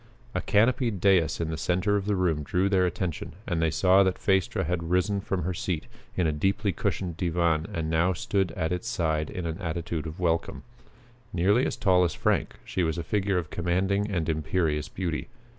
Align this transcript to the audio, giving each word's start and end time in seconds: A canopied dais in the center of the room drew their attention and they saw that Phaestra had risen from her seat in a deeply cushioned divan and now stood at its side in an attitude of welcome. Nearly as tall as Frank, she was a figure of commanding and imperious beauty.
A 0.33 0.41
canopied 0.41 0.99
dais 0.99 1.39
in 1.39 1.51
the 1.51 1.59
center 1.59 1.95
of 1.95 2.07
the 2.07 2.15
room 2.15 2.41
drew 2.41 2.69
their 2.69 2.87
attention 2.87 3.33
and 3.45 3.61
they 3.61 3.69
saw 3.69 4.01
that 4.01 4.17
Phaestra 4.17 4.63
had 4.65 4.89
risen 4.89 5.21
from 5.21 5.43
her 5.43 5.53
seat 5.53 5.85
in 6.15 6.25
a 6.25 6.31
deeply 6.31 6.71
cushioned 6.71 7.17
divan 7.17 7.67
and 7.71 7.87
now 7.87 8.11
stood 8.13 8.51
at 8.53 8.71
its 8.71 8.87
side 8.87 9.29
in 9.29 9.45
an 9.45 9.59
attitude 9.61 10.07
of 10.07 10.19
welcome. 10.19 10.63
Nearly 11.33 11.67
as 11.67 11.75
tall 11.77 12.03
as 12.03 12.15
Frank, 12.15 12.55
she 12.65 12.81
was 12.81 12.97
a 12.97 13.03
figure 13.03 13.37
of 13.37 13.51
commanding 13.51 14.09
and 14.09 14.27
imperious 14.27 14.89
beauty. 14.89 15.27